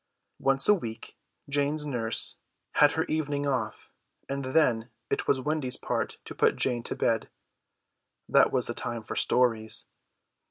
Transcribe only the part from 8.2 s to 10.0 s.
That was the time for stories.